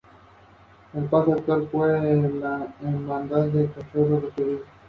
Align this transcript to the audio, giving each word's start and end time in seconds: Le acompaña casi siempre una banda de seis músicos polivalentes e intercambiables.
Le 0.95 0.99
acompaña 0.99 1.35
casi 1.45 1.67
siempre 1.67 2.29
una 2.31 2.73
banda 3.07 3.43
de 3.45 3.51
seis 3.51 3.51
músicos 3.67 3.83
polivalentes 3.93 4.29
e 4.35 4.41
intercambiables. 4.41 4.69